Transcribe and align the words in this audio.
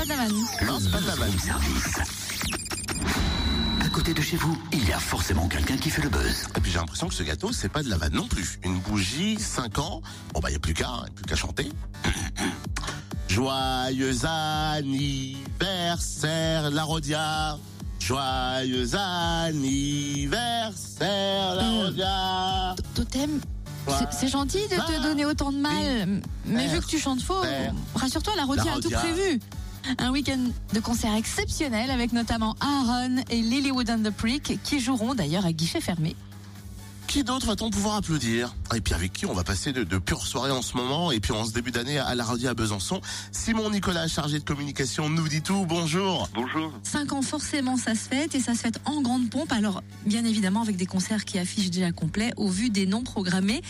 pas 0.00 0.04
de 0.06 0.10
la 0.10 0.16
vanne. 0.16 0.32
Non, 0.66 0.78
c'est 0.80 0.90
pas 0.90 1.00
de 1.00 1.06
la 1.06 1.14
vanne. 1.14 1.38
Service. 1.38 1.98
À 3.84 3.88
côté 3.90 4.14
de 4.14 4.22
chez 4.22 4.36
vous, 4.38 4.56
il 4.72 4.88
y 4.88 4.92
a 4.92 4.98
forcément 4.98 5.46
quelqu'un 5.48 5.76
qui 5.76 5.90
fait 5.90 6.00
le 6.02 6.08
buzz. 6.08 6.46
Et 6.56 6.60
puis 6.60 6.72
j'ai 6.72 6.78
l'impression 6.78 7.06
que 7.08 7.14
ce 7.14 7.22
gâteau, 7.22 7.52
c'est 7.52 7.68
pas 7.68 7.82
de 7.82 7.90
la 7.90 7.96
vanne 7.98 8.14
non 8.14 8.26
plus. 8.26 8.58
Une 8.64 8.78
bougie, 8.80 9.38
5 9.38 9.78
ans. 9.78 10.00
Bon 10.32 10.40
bah 10.40 10.50
y 10.50 10.54
a 10.54 10.58
plus 10.58 10.72
qu'à, 10.74 10.86
y 10.86 10.88
a 10.88 11.04
plus 11.14 11.24
qu'à 11.24 11.36
chanter. 11.36 11.70
Joyeux 13.28 14.24
anniversaire, 14.24 16.70
la 16.70 16.82
Rodia. 16.84 17.58
Joyeux 17.98 18.94
anniversaire, 18.94 21.54
la 21.56 21.62
Euh, 21.62 21.84
Rodia. 21.84 22.74
Totem, 22.94 23.38
c'est- 23.86 24.08
c'est 24.18 24.28
gentil 24.28 24.62
de 24.70 24.76
te 24.76 24.92
Ah. 24.96 25.00
donner 25.02 25.26
autant 25.26 25.52
de 25.52 25.58
mal, 25.58 26.22
mais 26.46 26.66
vu 26.68 26.80
que 26.80 26.86
tu 26.86 26.98
chantes 26.98 27.20
faux, 27.22 27.42
rassure-toi, 27.94 28.32
la 28.36 28.44
Rodia 28.44 28.72
a 28.74 28.80
tout 28.80 28.88
prévu. 28.90 29.38
Un 29.98 30.10
week-end 30.10 30.38
de 30.72 30.80
concert 30.80 31.14
exceptionnel 31.14 31.90
avec 31.90 32.12
notamment 32.12 32.56
Aaron 32.60 33.16
et 33.30 33.40
Lilywood 33.40 33.90
and 33.90 34.02
the 34.02 34.10
Prick 34.10 34.58
qui 34.62 34.80
joueront 34.80 35.14
d'ailleurs 35.14 35.46
à 35.46 35.52
guichet 35.52 35.80
fermé. 35.80 36.16
Qui 37.06 37.24
d'autre 37.24 37.48
va-t-on 37.48 37.70
pouvoir 37.70 37.96
applaudir? 37.96 38.54
Et 38.72 38.80
puis 38.80 38.94
avec 38.94 39.12
qui 39.12 39.26
on 39.26 39.32
va 39.32 39.42
passer 39.42 39.72
de, 39.72 39.82
de 39.82 39.98
pures 39.98 40.24
soirées 40.24 40.52
en 40.52 40.62
ce 40.62 40.76
moment? 40.76 41.10
Et 41.10 41.18
puis 41.18 41.32
en 41.32 41.44
ce 41.44 41.52
début 41.52 41.72
d'année 41.72 41.98
à 41.98 42.14
la 42.14 42.24
Rodia 42.24 42.50
à 42.50 42.54
Besançon. 42.54 43.00
Simon 43.32 43.68
Nicolas, 43.70 44.06
chargé 44.06 44.38
de 44.38 44.44
communication, 44.44 45.08
nous 45.08 45.26
dit 45.26 45.42
tout. 45.42 45.66
Bonjour. 45.66 46.28
Bonjour. 46.34 46.72
5 46.84 47.12
ans, 47.12 47.22
forcément, 47.22 47.76
ça 47.76 47.96
se 47.96 48.08
fête 48.08 48.36
et 48.36 48.40
ça 48.40 48.54
se 48.54 48.60
fête 48.60 48.80
en 48.84 49.02
grande 49.02 49.28
pompe. 49.28 49.50
Alors, 49.50 49.82
bien 50.06 50.24
évidemment, 50.24 50.62
avec 50.62 50.76
des 50.76 50.86
concerts 50.86 51.24
qui 51.24 51.40
affichent 51.40 51.70
déjà 51.70 51.90
complet 51.90 52.32
au 52.36 52.46
vu 52.46 52.70
des 52.70 52.86
noms 52.86 53.02
programmés. 53.02 53.60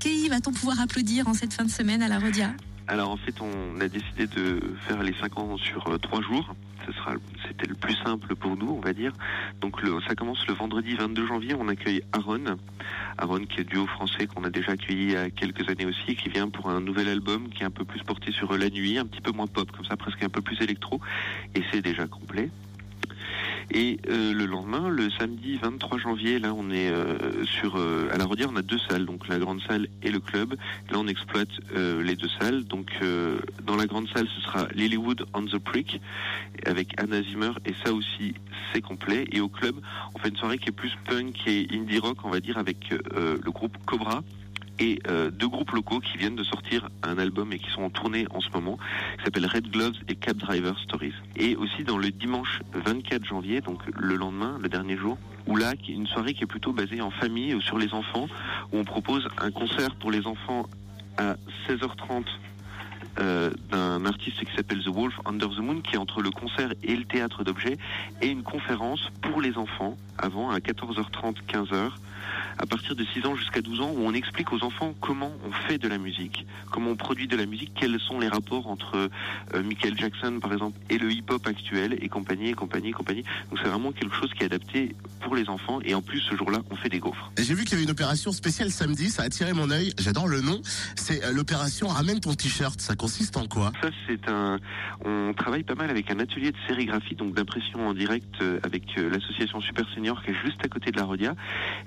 Qui 0.00 0.28
va-t-on 0.28 0.52
pouvoir 0.52 0.80
applaudir 0.80 1.28
en 1.28 1.34
cette 1.34 1.52
fin 1.52 1.64
de 1.64 1.70
semaine 1.70 2.02
à 2.02 2.08
la 2.08 2.18
Rodia? 2.18 2.50
Alors 2.90 3.10
en 3.10 3.18
fait, 3.18 3.34
on 3.42 3.80
a 3.80 3.88
décidé 3.88 4.26
de 4.26 4.60
faire 4.86 5.02
les 5.02 5.12
5 5.12 5.38
ans 5.38 5.56
sur 5.58 5.86
euh, 5.88 5.98
trois 5.98 6.22
jours. 6.22 6.54
Ce 6.86 6.92
sera, 6.92 7.12
c'était 7.46 7.66
le 7.66 7.74
plus 7.74 7.94
simple 7.96 8.34
pour 8.34 8.56
nous, 8.56 8.70
on 8.70 8.80
va 8.80 8.94
dire. 8.94 9.12
Donc 9.60 9.82
le, 9.82 10.00
ça 10.08 10.14
commence 10.14 10.46
le 10.46 10.54
vendredi 10.54 10.94
22 10.94 11.26
janvier. 11.26 11.54
On 11.54 11.68
accueille 11.68 12.00
Aaron, 12.14 12.56
Aaron 13.18 13.44
qui 13.44 13.60
est 13.60 13.64
duo 13.64 13.86
français 13.86 14.26
qu'on 14.26 14.42
a 14.44 14.48
déjà 14.48 14.72
accueilli 14.72 15.02
il 15.02 15.10
y 15.10 15.16
a 15.16 15.28
quelques 15.28 15.68
années 15.68 15.84
aussi, 15.84 16.16
qui 16.16 16.30
vient 16.30 16.48
pour 16.48 16.70
un 16.70 16.80
nouvel 16.80 17.08
album 17.08 17.50
qui 17.50 17.62
est 17.62 17.66
un 17.66 17.70
peu 17.70 17.84
plus 17.84 18.02
porté 18.02 18.32
sur 18.32 18.56
la 18.56 18.70
nuit, 18.70 18.96
un 18.96 19.04
petit 19.04 19.20
peu 19.20 19.32
moins 19.32 19.46
pop, 19.46 19.70
comme 19.70 19.84
ça, 19.84 19.98
presque 19.98 20.22
un 20.22 20.30
peu 20.30 20.40
plus 20.40 20.58
électro. 20.62 20.98
Et 21.54 21.62
c'est 21.70 21.82
déjà 21.82 22.06
complet. 22.06 22.48
Et 23.70 23.98
euh, 24.08 24.32
le 24.32 24.46
lendemain, 24.46 24.88
le 24.88 25.10
samedi 25.10 25.58
23 25.58 25.98
janvier, 25.98 26.38
là, 26.38 26.54
on 26.54 26.70
est 26.70 26.88
euh, 26.88 27.44
sur 27.44 27.76
euh, 27.76 28.08
à 28.10 28.16
la 28.16 28.24
Rodière, 28.24 28.48
on 28.50 28.56
a 28.56 28.62
deux 28.62 28.78
salles, 28.78 29.04
donc 29.04 29.28
la 29.28 29.38
grande 29.38 29.60
salle 29.62 29.88
et 30.02 30.10
le 30.10 30.20
club. 30.20 30.54
Là, 30.90 30.98
on 30.98 31.06
exploite 31.06 31.50
euh, 31.76 32.02
les 32.02 32.16
deux 32.16 32.30
salles. 32.40 32.64
Donc, 32.64 32.90
euh, 33.02 33.38
dans 33.64 33.76
la 33.76 33.86
grande 33.86 34.08
salle, 34.08 34.26
ce 34.34 34.40
sera 34.40 34.68
Lilywood 34.74 35.26
on 35.34 35.44
the 35.44 35.58
Prick 35.58 36.00
avec 36.64 36.98
Anna 36.98 37.22
Zimmer, 37.22 37.52
et 37.66 37.74
ça 37.84 37.92
aussi, 37.92 38.34
c'est 38.72 38.80
complet. 38.80 39.26
Et 39.32 39.40
au 39.40 39.48
club, 39.48 39.76
on 40.14 40.18
fait 40.18 40.30
une 40.30 40.36
soirée 40.36 40.58
qui 40.58 40.70
est 40.70 40.72
plus 40.72 40.92
punk 41.06 41.46
et 41.46 41.68
indie 41.70 41.98
rock, 41.98 42.18
on 42.24 42.30
va 42.30 42.40
dire, 42.40 42.56
avec 42.56 42.92
euh, 42.92 43.36
le 43.42 43.50
groupe 43.50 43.76
Cobra 43.84 44.22
et 44.78 45.00
euh, 45.08 45.30
deux 45.30 45.48
groupes 45.48 45.72
locaux 45.72 46.00
qui 46.00 46.18
viennent 46.18 46.36
de 46.36 46.44
sortir 46.44 46.88
un 47.02 47.18
album 47.18 47.52
et 47.52 47.58
qui 47.58 47.70
sont 47.70 47.82
en 47.82 47.90
tournée 47.90 48.26
en 48.30 48.40
ce 48.40 48.48
moment, 48.50 48.78
qui 49.18 49.24
s'appelle 49.24 49.46
Red 49.46 49.70
Gloves 49.70 49.96
et 50.08 50.14
Cab 50.14 50.36
Driver 50.36 50.78
Stories. 50.78 51.14
Et 51.36 51.56
aussi 51.56 51.84
dans 51.84 51.98
le 51.98 52.10
dimanche 52.10 52.60
24 52.72 53.24
janvier, 53.24 53.60
donc 53.60 53.82
le 53.96 54.16
lendemain, 54.16 54.58
le 54.60 54.68
dernier 54.68 54.96
jour, 54.96 55.18
où 55.46 55.56
là, 55.56 55.72
une 55.88 56.06
soirée 56.06 56.34
qui 56.34 56.44
est 56.44 56.46
plutôt 56.46 56.72
basée 56.72 57.00
en 57.00 57.10
famille 57.10 57.54
ou 57.54 57.60
sur 57.60 57.78
les 57.78 57.92
enfants, 57.94 58.28
où 58.72 58.78
on 58.78 58.84
propose 58.84 59.28
un 59.38 59.50
concert 59.50 59.94
pour 59.96 60.10
les 60.10 60.26
enfants 60.26 60.66
à 61.16 61.36
16h30 61.68 62.24
euh, 63.18 63.50
d'un 63.70 64.04
artiste 64.04 64.44
qui 64.44 64.54
s'appelle 64.56 64.82
The 64.82 64.88
Wolf 64.88 65.14
Under 65.24 65.48
the 65.48 65.58
Moon, 65.58 65.80
qui 65.80 65.94
est 65.94 65.98
entre 65.98 66.22
le 66.22 66.30
concert 66.30 66.72
et 66.82 66.96
le 66.96 67.04
théâtre 67.04 67.44
d'objets, 67.44 67.78
et 68.22 68.28
une 68.28 68.42
conférence 68.42 69.08
pour 69.22 69.40
les 69.40 69.56
enfants, 69.56 69.96
avant 70.18 70.50
à 70.50 70.58
14h30, 70.58 71.36
15h, 71.48 71.90
à 72.58 72.66
partir 72.66 72.96
de 72.96 73.04
6 73.04 73.26
ans 73.26 73.36
jusqu'à 73.36 73.60
12 73.60 73.80
ans, 73.80 73.92
où 73.96 74.00
on 74.00 74.12
explique 74.12 74.52
aux 74.52 74.62
enfants 74.64 74.94
comment 75.00 75.32
on 75.46 75.52
fait 75.68 75.78
de 75.78 75.88
la 75.88 75.98
musique, 75.98 76.46
comment 76.70 76.90
on 76.90 76.96
produit 76.96 77.28
de 77.28 77.36
la 77.36 77.46
musique, 77.46 77.72
quels 77.74 77.98
sont 78.00 78.18
les 78.18 78.28
rapports 78.28 78.68
entre 78.68 78.96
euh, 79.54 79.62
Michael 79.62 79.96
Jackson, 79.96 80.38
par 80.40 80.52
exemple, 80.52 80.78
et 80.90 80.98
le 80.98 81.10
hip-hop 81.10 81.46
actuel, 81.46 81.96
et 82.00 82.08
compagnie, 82.08 82.48
et 82.48 82.54
compagnie, 82.54 82.88
et 82.88 82.92
compagnie. 82.92 83.22
Donc 83.50 83.60
c'est 83.62 83.68
vraiment 83.68 83.92
quelque 83.92 84.14
chose 84.14 84.32
qui 84.34 84.42
est 84.42 84.46
adapté 84.46 84.94
pour 85.18 85.34
les 85.34 85.48
enfants, 85.48 85.80
et 85.84 85.94
en 85.94 86.02
plus, 86.02 86.20
ce 86.20 86.36
jour-là, 86.36 86.58
on 86.70 86.76
fait 86.76 86.88
des 86.88 86.98
gaufres. 86.98 87.30
J'ai 87.38 87.54
vu 87.54 87.64
qu'il 87.64 87.72
y 87.72 87.74
avait 87.74 87.84
une 87.84 87.90
opération 87.90 88.32
spéciale 88.32 88.70
samedi, 88.70 89.10
ça 89.10 89.22
a 89.22 89.26
attiré 89.26 89.52
mon 89.52 89.70
œil. 89.70 89.92
J'adore 89.98 90.28
le 90.28 90.40
nom. 90.40 90.60
C'est 90.96 91.24
euh, 91.24 91.32
l'opération 91.32 91.88
Ramène 91.88 92.20
ton 92.20 92.34
t-shirt. 92.34 92.80
Ça 92.80 92.96
consiste 92.96 93.36
en 93.36 93.46
quoi? 93.46 93.72
Ça, 93.82 93.90
c'est 94.06 94.28
un. 94.28 94.58
On 95.04 95.32
travaille 95.34 95.62
pas 95.62 95.74
mal 95.74 95.90
avec 95.90 96.10
un 96.10 96.18
atelier 96.18 96.50
de 96.50 96.56
sérigraphie, 96.66 97.14
donc 97.14 97.34
d'impression 97.34 97.86
en 97.86 97.94
direct 97.94 98.34
euh, 98.40 98.60
avec 98.62 98.84
euh, 98.98 99.10
l'association 99.10 99.60
Super 99.60 99.86
Senior 99.94 100.22
qui 100.22 100.30
est 100.30 100.36
juste 100.44 100.64
à 100.64 100.68
côté 100.68 100.90
de 100.90 100.96
la 100.96 101.04
Rodia. 101.04 101.34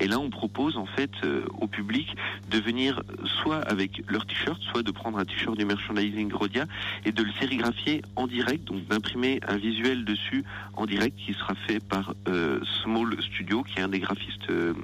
Et 0.00 0.06
là, 0.06 0.18
on 0.18 0.30
propose 0.30 0.76
en 0.76 0.86
fait 0.86 1.10
au 1.58 1.66
public 1.66 2.14
de 2.50 2.58
venir 2.58 3.02
soit 3.42 3.60
avec 3.62 4.02
leur 4.08 4.26
t-shirt, 4.26 4.60
soit 4.62 4.82
de 4.82 4.90
prendre 4.90 5.18
un 5.18 5.24
t-shirt 5.24 5.56
du 5.56 5.64
merchandising 5.64 6.32
Rodia 6.32 6.66
et 7.04 7.12
de 7.12 7.22
le 7.22 7.32
sérigraphier 7.40 8.02
en 8.16 8.26
direct, 8.26 8.64
donc 8.66 8.86
d'imprimer 8.86 9.40
un 9.46 9.56
visuel 9.56 10.04
dessus 10.04 10.44
en 10.74 10.86
direct 10.86 11.16
qui 11.16 11.34
sera 11.34 11.54
fait 11.66 11.80
par 11.80 12.14
euh, 12.28 12.60
Small 12.82 13.19
Studio, 13.20 13.62
qui 13.62 13.78
est 13.78 13.82
un 13.82 13.88
des 13.88 14.00
graphistes 14.00 14.50
euh, 14.50 14.74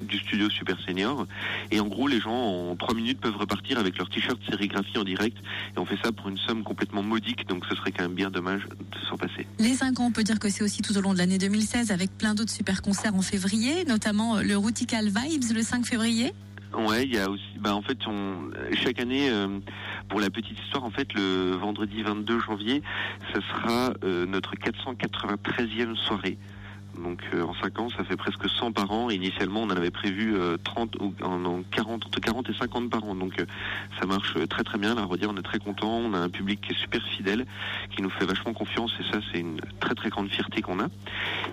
du 0.00 0.18
studio 0.18 0.48
Super 0.50 0.78
Senior. 0.80 1.26
Et 1.70 1.80
en 1.80 1.86
gros, 1.86 2.08
les 2.08 2.20
gens 2.20 2.32
en 2.32 2.76
trois 2.76 2.94
minutes 2.94 3.20
peuvent 3.20 3.36
repartir 3.36 3.78
avec 3.78 3.98
leur 3.98 4.08
t-shirt 4.08 4.38
sérigraphié 4.48 4.98
en 4.98 5.04
direct. 5.04 5.36
Et 5.76 5.78
on 5.78 5.84
fait 5.84 5.98
ça 6.02 6.12
pour 6.12 6.28
une 6.28 6.38
somme 6.38 6.62
complètement 6.62 7.02
modique, 7.02 7.46
donc 7.48 7.64
ce 7.68 7.74
serait 7.76 7.92
quand 7.92 8.04
même 8.04 8.14
bien 8.14 8.30
dommage 8.30 8.62
de 8.64 9.06
s'en 9.08 9.16
passer. 9.16 9.46
Les 9.58 9.74
5 9.74 10.00
ans, 10.00 10.06
on 10.06 10.12
peut 10.12 10.24
dire 10.24 10.38
que 10.38 10.48
c'est 10.48 10.64
aussi 10.64 10.82
tout 10.82 10.96
au 10.96 11.00
long 11.00 11.12
de 11.12 11.18
l'année 11.18 11.38
2016 11.38 11.90
avec 11.90 12.10
plein 12.16 12.34
d'autres 12.34 12.52
super 12.52 12.82
concerts 12.82 13.14
en 13.14 13.22
février, 13.22 13.84
notamment 13.84 14.36
euh, 14.36 14.42
le 14.42 14.56
Routical 14.56 15.06
Vibes 15.06 15.52
le 15.54 15.62
5 15.62 15.86
février. 15.86 16.32
Ouais, 16.76 17.04
il 17.04 17.14
y 17.14 17.18
a 17.18 17.30
aussi, 17.30 17.42
bah 17.58 17.74
en 17.74 17.80
fait, 17.80 17.96
on, 18.06 18.50
chaque 18.74 19.00
année, 19.00 19.30
euh, 19.30 19.58
pour 20.08 20.20
la 20.20 20.28
petite 20.28 20.58
histoire, 20.60 20.84
en 20.84 20.90
fait, 20.90 21.12
le 21.14 21.56
vendredi 21.56 22.02
22 22.02 22.40
janvier, 22.40 22.82
ça 23.32 23.40
sera 23.40 23.94
euh, 24.04 24.26
notre 24.26 24.54
493e 24.54 25.96
soirée. 25.96 26.36
Donc 27.02 27.22
euh, 27.34 27.42
en 27.42 27.54
5 27.54 27.78
ans, 27.80 27.88
ça 27.90 28.04
fait 28.04 28.16
presque 28.16 28.48
100 28.48 28.72
par 28.72 28.90
an. 28.90 29.10
Initialement, 29.10 29.62
on 29.62 29.66
en 29.66 29.76
avait 29.76 29.90
prévu 29.90 30.36
euh, 30.36 30.56
30 30.62 30.96
ou 31.00 31.14
en, 31.22 31.44
en 31.44 31.62
40, 31.62 32.06
entre 32.06 32.20
40 32.20 32.50
et 32.50 32.54
50 32.54 32.90
par 32.90 33.04
an. 33.04 33.14
Donc 33.14 33.40
euh, 33.40 33.46
ça 34.00 34.06
marche 34.06 34.34
euh, 34.36 34.46
très 34.46 34.64
très 34.64 34.78
bien. 34.78 34.94
La 34.94 35.04
redire, 35.04 35.30
on 35.32 35.36
est 35.36 35.42
très 35.42 35.58
content. 35.58 35.88
On 35.88 36.14
a 36.14 36.18
un 36.18 36.28
public 36.28 36.60
qui 36.60 36.72
est 36.72 36.78
super 36.78 37.02
fidèle, 37.02 37.46
qui 37.94 38.02
nous 38.02 38.10
fait 38.10 38.26
vachement 38.26 38.52
confiance 38.52 38.92
et 39.00 39.12
ça, 39.12 39.20
c'est 39.32 39.40
une 39.40 39.60
très 39.80 39.94
très 39.94 40.08
grande 40.08 40.28
fierté 40.28 40.62
qu'on 40.62 40.80
a. 40.80 40.88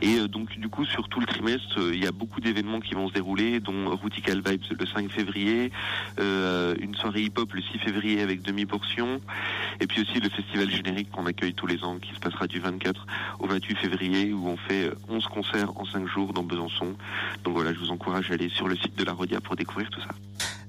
Et 0.01 0.19
euh, 0.19 0.27
donc 0.27 0.57
du 0.57 0.69
coup, 0.69 0.85
sur 0.85 1.07
tout 1.07 1.19
le 1.19 1.25
trimestre, 1.25 1.79
euh, 1.79 1.93
il 1.93 2.03
y 2.03 2.07
a 2.07 2.11
beaucoup 2.11 2.41
d'événements 2.41 2.79
qui 2.79 2.93
vont 2.93 3.07
se 3.07 3.13
dérouler, 3.13 3.59
dont 3.59 3.95
Routical 3.95 4.41
Vibes 4.45 4.63
le 4.77 4.85
5 4.85 5.11
février, 5.11 5.71
euh, 6.19 6.75
une 6.79 6.95
soirée 6.95 7.23
hip-hop 7.23 7.53
le 7.53 7.61
6 7.61 7.79
février 7.79 8.21
avec 8.21 8.41
demi-portion, 8.41 9.21
et 9.79 9.87
puis 9.87 10.01
aussi 10.01 10.19
le 10.19 10.29
festival 10.29 10.69
générique 10.69 11.11
qu'on 11.11 11.25
accueille 11.25 11.53
tous 11.53 11.67
les 11.67 11.83
ans, 11.83 11.97
qui 11.99 12.13
se 12.13 12.19
passera 12.19 12.47
du 12.47 12.59
24 12.59 13.05
au 13.39 13.47
28 13.47 13.77
février, 13.77 14.33
où 14.33 14.47
on 14.47 14.57
fait 14.57 14.85
euh, 14.85 14.95
11 15.09 15.27
concerts 15.35 15.71
en 15.75 15.85
5 15.85 16.07
jours 16.07 16.33
dans 16.33 16.43
Besançon. 16.43 16.95
Donc 17.43 17.53
voilà, 17.53 17.73
je 17.73 17.79
vous 17.79 17.91
encourage 17.91 18.31
à 18.31 18.35
aller 18.35 18.49
sur 18.49 18.67
le 18.67 18.75
site 18.77 18.95
de 18.95 19.03
la 19.03 19.13
Rodia 19.13 19.41
pour 19.41 19.55
découvrir 19.55 19.89
tout 19.89 20.01
ça. 20.01 20.09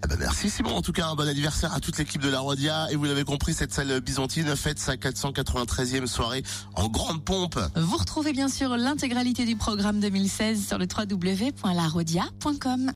Eh 0.05 0.09
ben, 0.09 0.17
merci 0.19 0.51
Simon. 0.51 0.75
En 0.75 0.83
tout 0.83 0.93
cas, 0.93 1.07
un 1.07 1.15
bon 1.15 1.27
anniversaire 1.27 1.73
à 1.75 1.81
toute 1.81 1.97
l'équipe 1.99 2.21
de 2.21 2.29
la 2.29 2.41
Rodia. 2.41 2.89
Et 2.91 2.97
vous 2.97 3.05
l'avez 3.05 3.25
compris, 3.25 3.55
cette 3.55 3.73
salle 3.73 3.99
byzantine 4.01 4.55
fête 4.57 4.79
sa 4.79 4.97
493e 4.97 6.07
soirée 6.07 6.43
en 6.75 6.89
grande 6.89 7.25
pompe. 7.25 7.59
Vous 7.77 7.97
retrouvez 7.97 8.33
bien 8.33 8.49
sûr 8.49 8.77
l'intégralité 8.77 9.47
du 9.47 9.57
programme 9.57 10.01
2016 10.01 10.67
sur 10.67 10.79
le 10.79 10.87
www.larodia.com. 10.87 12.93